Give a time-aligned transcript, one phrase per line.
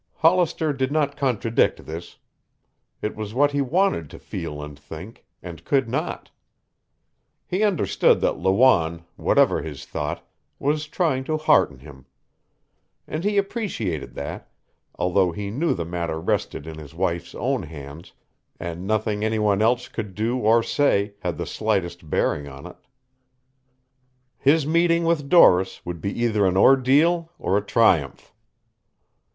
[0.15, 2.17] Hollister did not contradict this.
[3.03, 6.31] It was what he wanted to feel and think, and could not.
[7.45, 10.27] He understood that Lawanne, whatever his thought,
[10.57, 12.07] was trying to hearten him.
[13.07, 14.49] And he appreciated that,
[14.95, 18.13] although he knew the matter rested in his wife's own hands
[18.59, 22.87] and nothing any one else could do or say had the slightest bearing on it.
[24.39, 28.33] His meeting with Doris would be either an ordeal or a triumph.